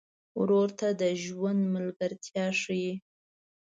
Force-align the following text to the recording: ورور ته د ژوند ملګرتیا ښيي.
ورور 0.39 0.69
ته 0.79 0.87
د 1.01 1.03
ژوند 1.23 1.61
ملګرتیا 1.75 2.45
ښيي. 2.61 2.93